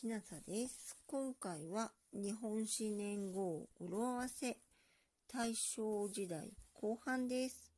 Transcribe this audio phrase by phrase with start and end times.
[0.00, 0.96] きなさです。
[1.06, 4.56] 今回は日本史年号語呂合わせ
[5.30, 7.70] 大正時代後半です。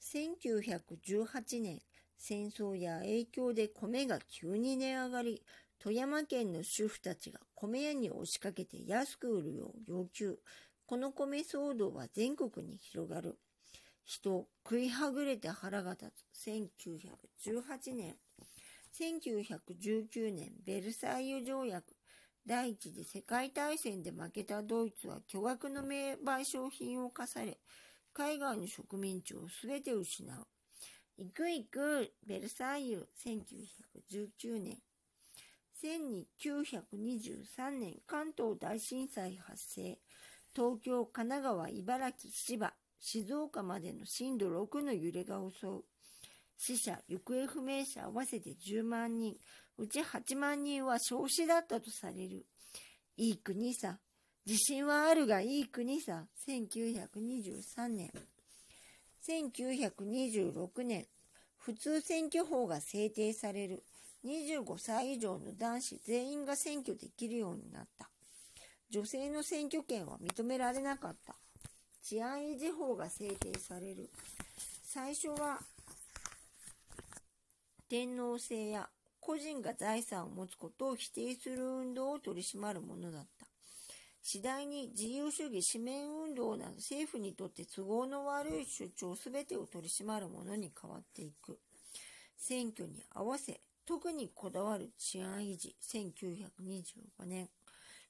[0.00, 1.82] 1918年、
[2.16, 5.42] 戦争や影響で米が急に値上がり、
[5.78, 10.38] 富山県の主婦たちが米屋に押しかけて安く売るよう要求。
[10.86, 13.36] この米騒動は全国に広がる。
[14.06, 16.48] 人、食いはぐれて腹が立つ。
[16.48, 18.16] 1918年。
[18.98, 21.94] 1919年ベルサイユ条約
[22.46, 27.58] 第一次世界大戦で負けたドイツは巨額の名賠償品を課され
[28.14, 30.46] 海外の植民地を全て失う。
[31.18, 34.78] 行く行くベルサイユ1919年
[35.82, 39.98] 1923年関東大震災発生
[40.54, 45.84] 東京、神奈川、茨城、千葉、静岡までの震度6の揺れが襲う。
[46.56, 49.36] 死者、行方不明者合わせて10万人、
[49.78, 52.46] うち8万人は少子だったとされる。
[53.16, 53.98] いい国さ。
[54.46, 56.26] 自信はあるがいい国さ。
[56.48, 58.12] 1923年。
[59.28, 61.06] 1926年、
[61.56, 63.82] 普通選挙法が制定される。
[64.24, 68.08] 25歳以上の男子全員が選挙できるようになった。
[68.90, 71.36] 女性の選挙権は認められなかった。
[72.02, 74.10] 治安維持法が制定される。
[74.84, 75.60] 最初は
[77.88, 78.88] 天皇制や
[79.20, 83.46] 個人が財産を持つことを否定する運動を取り締まるものだった。
[84.22, 91.60] 次第に自由主義紙面運動など政府にとって都合の悪い主張すべてを取り締まるものに変わっていく。
[92.36, 97.48] 選挙に合わせ、特にこだわる治安維持、1925年。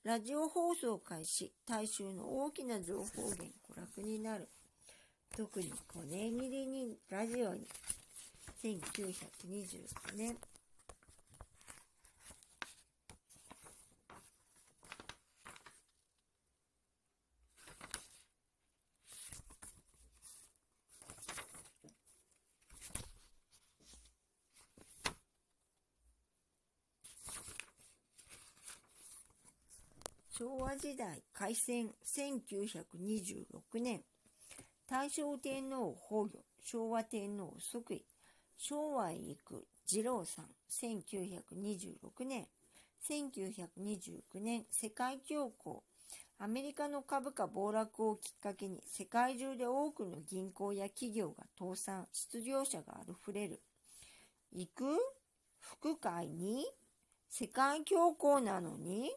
[0.04, 4.48] ラジオ放送開始、大衆の大きな情報源、娯楽になる。
[5.36, 7.68] 特に小ネ切りにラジオに
[8.62, 10.36] 1925年。
[30.38, 34.04] 昭和時代開戦1926年。
[34.84, 38.04] 大正天皇崩御昭和天皇即位。
[38.58, 39.36] 昭和育
[39.86, 42.48] 二郎さん、1926年、
[43.08, 45.82] 1929年、世界恐慌、
[46.38, 53.60] アメリカの株価暴落をきっかけに世界中で多くの銀行や企業が倒産、失業者があふれる。
[54.52, 54.84] 行く？
[55.60, 56.66] 副会に
[57.28, 59.10] 世界恐慌なのに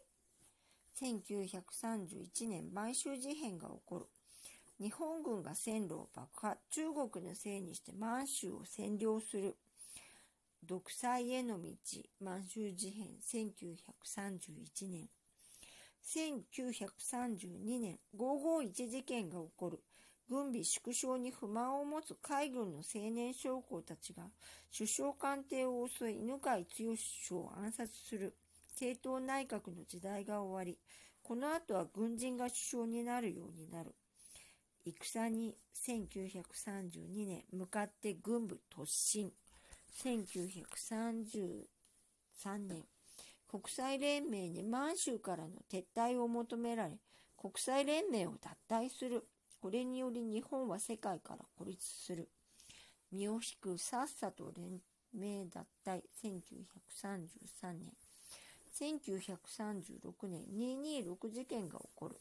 [0.99, 4.07] ?1931 年買収事変が起こる。
[4.79, 9.57] 日本軍が線路を爆破、中国のせいにして満州を占領する。
[10.63, 11.69] 独裁への道、
[12.21, 15.09] 満州事変、1931年。
[16.05, 19.79] 1932年、551事件が起こる。
[20.29, 24.23] 軍備縮小に不満を持つ海軍の青年将校たちが
[24.71, 26.97] 首相官邸を襲い犬飼剛首
[27.27, 28.35] 相を暗殺する
[28.73, 30.77] 政党内閣の時代が終わり
[31.23, 33.95] この後は軍人が首相になるようになる
[34.85, 39.31] 戦に1932年向かって軍部突進。
[40.03, 41.65] 1933
[42.59, 42.85] 年
[43.47, 46.99] 国際連盟に満州からの撤退を求められ
[47.35, 49.25] 国際連盟を脱退する。
[49.61, 52.29] これにより日本は世界から孤立する。
[53.11, 54.79] 身を引くさっさと連
[55.13, 56.01] 盟脱退。
[56.23, 57.93] 1933年。
[58.79, 62.15] 1936年226事件が起こる。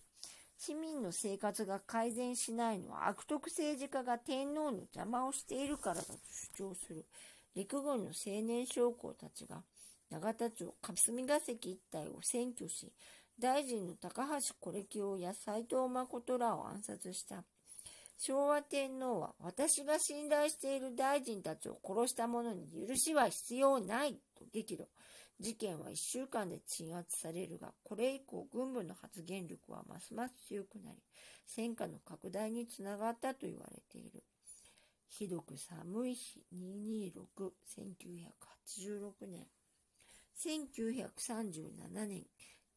[0.58, 6.12] 市民の生活が改善しないのは悪徳政治家が天皇の邪魔をしているからだと
[6.56, 7.06] 主張する。
[7.54, 9.62] 陸軍の青年将校たちが
[10.10, 12.92] 永田町霞が関一帯を占拠し
[13.38, 17.44] 大臣の高橋是清や斎藤誠らを暗殺した。
[18.16, 24.18] 昭和天皇は私が信頼している大臣たちを殺した者に許しは必要ない。
[24.52, 24.88] 激怒
[25.40, 30.98] 事件は1週間で鎮圧されるが、これ以降軍部の発言力はますます強くなり、
[31.46, 34.24] 戦火の拡大につながったと言われている。
[35.08, 37.52] ひどく寒い日226、
[38.66, 39.46] 1986年。
[40.36, 42.26] 1937年、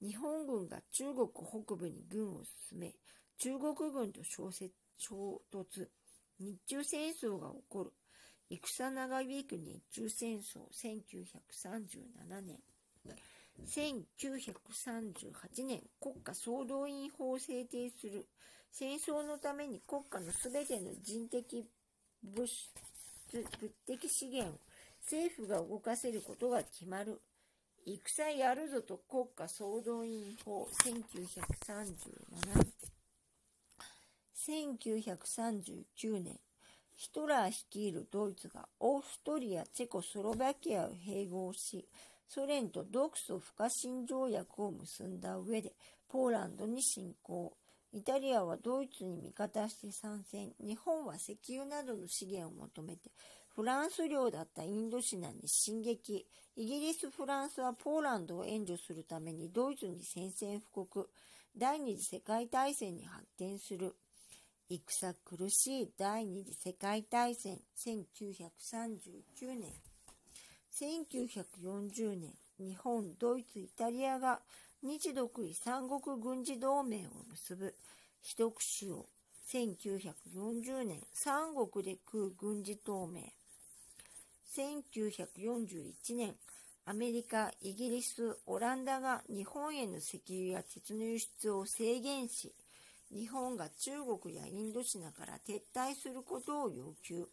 [0.02, 2.94] 日本軍が中国北部に軍を進め、
[3.38, 4.50] 中国軍と衝
[5.52, 5.88] 突、
[6.40, 7.94] 日中戦争が起こる。
[8.64, 12.60] 戦長引く日中戦争1937年
[13.68, 18.28] 1938年国家総動員法を制定する。
[18.72, 21.68] 戦争のために国家のすべての人的
[22.24, 22.72] 物質
[23.34, 23.46] 物
[23.86, 24.60] 的資源を
[25.02, 27.22] 政府が動かせることが決まる。
[27.86, 32.74] 戦やるぞと国家総動員法1937年。
[34.36, 36.40] 1939年。
[37.02, 41.88] ヒトラー率いるドイツがオーストリア、チェコスロバキアを併合し、
[42.28, 45.74] ソ連と独ソ不可侵条約を結んだ上で、
[46.08, 47.58] ポーランドに侵攻。
[47.92, 50.52] イタリアはドイツに味方して参戦。
[50.60, 53.10] 日本は石油などの資源を求めて、
[53.56, 56.28] フランス領だったインドシナに進撃。
[56.56, 61.10] イギリス、フランスはポーランドを援助するためにドイツに宣戦布告。
[61.58, 63.96] 第二次世界大戦に発展する。
[64.88, 69.74] 戦苦しい第二次世界大戦1939年。
[70.72, 74.40] 1940年日本ドイツイタリアが
[74.82, 77.76] 日独伊三国軍事同盟を結ぶ。
[78.22, 79.06] 秘徳使用
[79.50, 83.34] 1940年三国で空軍事同盟。
[84.56, 86.36] 1941年
[86.86, 92.54] アメリカ、イギリス、オランダが日本への石油や鉄の輸出を制限し、
[93.14, 97.28] 日本が中国やインドシナから撤退することを要求。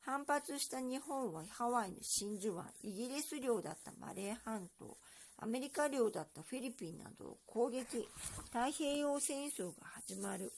[0.00, 4.96] 反発した日本はハワイの真珠湾、イギリス領だったマレー半島、
[5.38, 8.08] アメリカ領だったフィリピンなどを攻撃。
[8.52, 10.52] 太平洋戦争が始まる。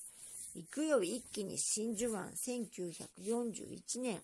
[0.55, 4.21] 行くよ一気に真珠湾1941年。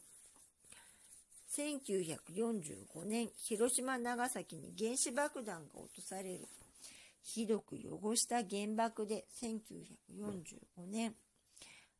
[1.57, 6.49] 1945年、広島、長崎に原子爆弾が落とされる。
[7.29, 11.15] ひどく汚した原爆で1945年、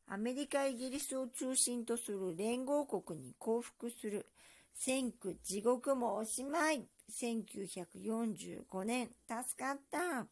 [0.07, 4.25] アメリカ、イギリスを中心とする連合国に降伏する。
[4.73, 6.83] 戦区地獄もおしまい。
[7.11, 10.25] 1945年、助かった。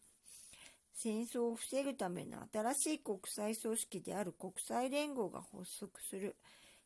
[0.94, 6.36] 戦争を防ぐための新しい国際組織である国際連合が発足する。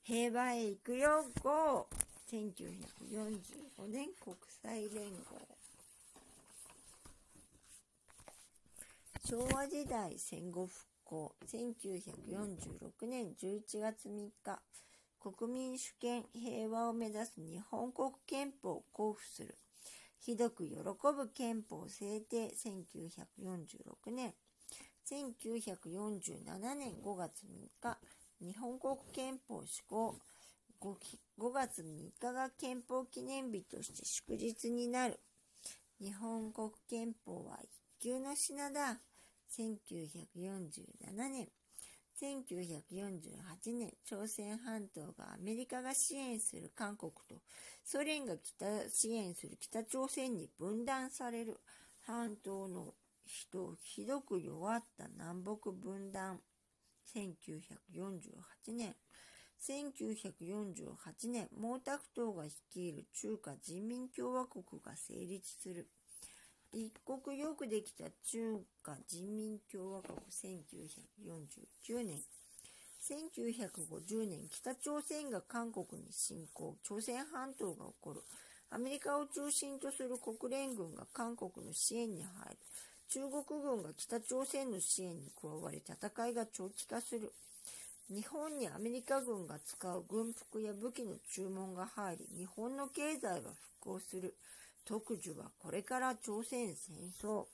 [0.03, 1.87] 平和へ行くよ、GO!
[2.29, 5.60] 1945年国際連合。
[9.23, 14.61] 昭和時代戦後復興1946年11月3日
[15.19, 19.55] 国民主権平和を目指す日本国憲法を交付する。
[20.19, 24.33] ひどく喜ぶ憲法制定1946年。
[25.07, 27.99] 1947年5月3日
[28.41, 30.19] 日本国憲法施行。
[30.81, 30.95] 5,
[31.39, 31.85] 5月3
[32.19, 35.19] 日が憲法記念日として祝日になる。
[36.01, 37.69] 日本国憲法は一
[38.03, 38.99] 級の品だ。
[39.57, 41.49] 1947年、
[42.21, 47.41] 1948年、朝鮮半島がアメリカが支援する韓国と
[47.83, 51.59] ソ連が北支援する北朝鮮に分断される
[52.01, 52.93] 半島の
[53.25, 56.39] 人ひどく弱った南北分断。
[57.13, 58.95] 1948年、
[59.59, 65.89] 1948年、毛沢東が率いる中華人民共和国が成立する。
[66.73, 72.21] 一国よくできた中華人民共和国1949年。
[73.01, 78.21] 1950年北朝鮮が韓国に侵攻朝鮮半島が起こる。
[78.69, 82.57] アメリカを中心とする国連軍が韓国の支援に入る。
[83.09, 87.33] 中国軍が北朝鮮の支援に加わり戦いが長期化する。
[88.09, 94.35] 日本にアメリカ軍が使う軍服や武器の注文が入り日本の経済は復興する。
[94.85, 97.45] 特需はこれから朝鮮戦争。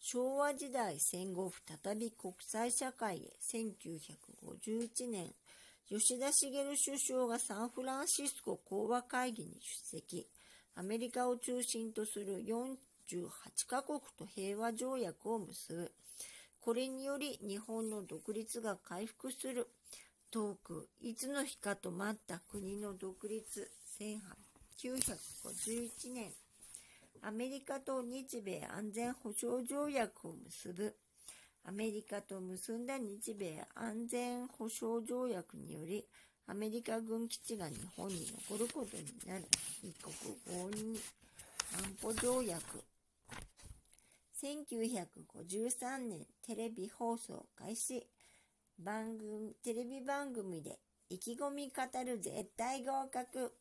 [0.00, 3.32] 昭和時代戦後再び国際社会へ。
[3.40, 5.34] 1951年
[5.88, 10.26] 吉田茂首相がサンフランシスコ講和会議に出席。
[10.74, 13.28] アメリカを中心とする48
[13.66, 15.92] カ国と平和条約を結ぶ。
[16.60, 19.68] これにより日本の独立が回復する。
[20.32, 23.70] 遠く、いつの日かと待った国の独立、
[24.00, 26.32] 1951年、
[27.20, 30.96] アメリカと日米安全保障条約を結ぶ。
[31.64, 36.08] アメリカと結んだ日米安全保障条約により、
[36.46, 39.44] アメリカ軍基地が日本に残ることになる。
[39.82, 40.14] 一国
[40.58, 40.98] 合認
[41.74, 42.82] 安保条約。
[44.42, 48.08] 1953年テレビ放送開始。
[48.78, 53.52] 番組、テレビ番組で意気込み語る絶対合格。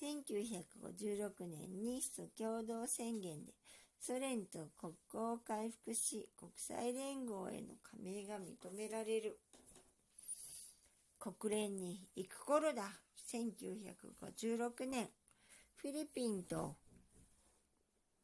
[0.00, 3.54] 1956年日ソ共同宣言で
[3.98, 9.38] ソ連と国交を回復し国際連合への加盟が認められる。
[11.18, 12.90] 国連に行く頃だ。
[13.32, 15.08] 1956年、
[15.74, 16.76] フィリピンと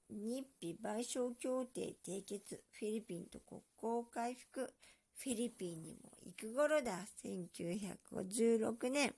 [0.08, 4.72] 日費賠償協定締結、フィリピンと国交回復、
[5.18, 7.06] フィリピンにも行く頃だ。
[7.24, 9.14] 1956年。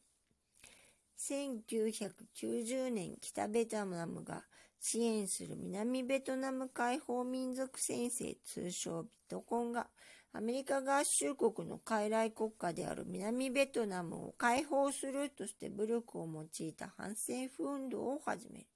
[1.19, 4.45] 1990年北ベトナムが
[4.81, 9.87] 支援する南ベトナム解放民族先生通称ビトコンが
[10.35, 18.67] アメリカ合衆国の傀儡国家である南ベトナムを解放するとして武力を用いた反政府運動を始める。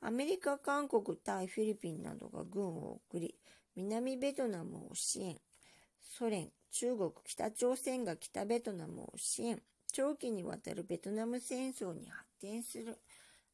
[0.00, 3.34] アメリカ、韓国、タイ、フィリピンなどが軍を送り、
[3.74, 5.36] 南ベトナムを支援。
[6.18, 9.62] ソ連、中国、北朝鮮が北ベトナムを支援。
[9.92, 12.98] 長期にわたるベトナム戦争に発展する。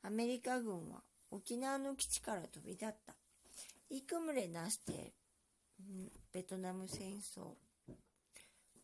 [0.02, 3.14] アメリカ軍は沖縄の基地から飛び立った。
[3.90, 5.12] 幾群れなして、
[6.32, 7.52] ベトナム戦争。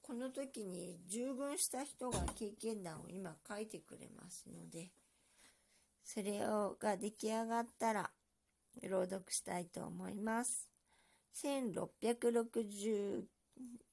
[0.02, 4.90] この時に従軍した人が経験談を今書いてくれますので、
[6.04, 8.10] それをが出来上がったら
[8.82, 10.68] 朗読したいと思います。
[11.42, 11.88] 16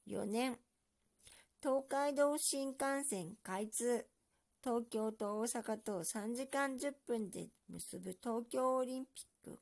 [0.07, 0.57] 4年、
[1.61, 4.07] 東海道新幹線開通。
[4.63, 9.59] 東京と大阪と3時間10分で結ぶ東京オリンピック。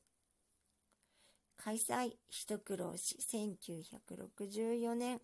[1.58, 5.20] 開催、一苦労し、1964年、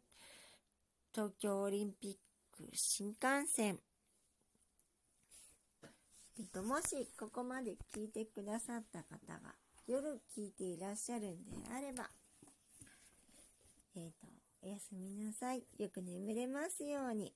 [1.13, 3.79] 東京オリンピック新幹線。
[6.39, 9.55] えっと、もしここまで聞いてくださった方が
[9.87, 12.09] 夜聞いていらっしゃるんであれば、
[13.95, 15.65] えっ、と、おやすみなさい。
[15.77, 17.35] よく眠れますように。